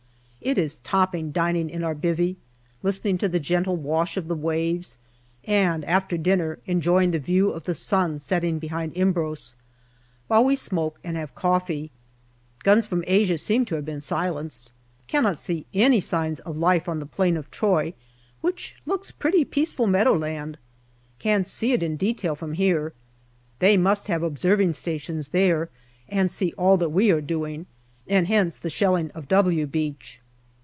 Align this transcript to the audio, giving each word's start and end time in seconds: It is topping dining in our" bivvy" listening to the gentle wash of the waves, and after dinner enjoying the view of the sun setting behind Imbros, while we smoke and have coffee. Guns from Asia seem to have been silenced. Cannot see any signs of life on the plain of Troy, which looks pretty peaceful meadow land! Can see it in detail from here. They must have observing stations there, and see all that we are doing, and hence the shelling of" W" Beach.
It 0.43 0.57
is 0.57 0.79
topping 0.79 1.31
dining 1.31 1.69
in 1.69 1.83
our" 1.83 1.93
bivvy" 2.05 2.35
listening 2.81 3.19
to 3.19 3.29
the 3.29 3.39
gentle 3.39 3.75
wash 3.75 4.17
of 4.17 4.27
the 4.27 4.33
waves, 4.33 4.97
and 5.45 5.85
after 5.85 6.17
dinner 6.17 6.57
enjoying 6.65 7.11
the 7.11 7.19
view 7.19 7.51
of 7.51 7.65
the 7.65 7.75
sun 7.75 8.17
setting 8.17 8.57
behind 8.57 8.95
Imbros, 8.95 9.53
while 10.27 10.43
we 10.43 10.55
smoke 10.55 10.97
and 11.03 11.15
have 11.15 11.35
coffee. 11.35 11.91
Guns 12.63 12.87
from 12.87 13.03
Asia 13.05 13.37
seem 13.37 13.65
to 13.65 13.75
have 13.75 13.85
been 13.85 14.01
silenced. 14.01 14.71
Cannot 15.05 15.37
see 15.37 15.67
any 15.75 15.99
signs 15.99 16.39
of 16.39 16.57
life 16.57 16.89
on 16.89 16.97
the 16.97 17.05
plain 17.05 17.37
of 17.37 17.51
Troy, 17.51 17.93
which 18.41 18.77
looks 18.87 19.11
pretty 19.11 19.45
peaceful 19.45 19.85
meadow 19.85 20.13
land! 20.17 20.57
Can 21.19 21.45
see 21.45 21.71
it 21.71 21.83
in 21.83 21.97
detail 21.97 22.33
from 22.33 22.53
here. 22.53 22.93
They 23.59 23.77
must 23.77 24.07
have 24.07 24.23
observing 24.23 24.73
stations 24.73 25.27
there, 25.27 25.69
and 26.09 26.31
see 26.31 26.51
all 26.57 26.77
that 26.77 26.89
we 26.89 27.11
are 27.11 27.21
doing, 27.21 27.67
and 28.07 28.25
hence 28.25 28.57
the 28.57 28.71
shelling 28.71 29.11
of" 29.11 29.27
W" 29.27 29.67
Beach. 29.67 30.19